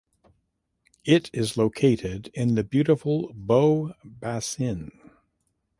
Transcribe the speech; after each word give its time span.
It 1.05 1.29
is 1.31 1.57
located 1.57 2.31
in 2.33 2.55
the 2.55 2.63
beautiful 2.63 3.31
Beau 3.35 3.93
Bassin. 4.03 4.89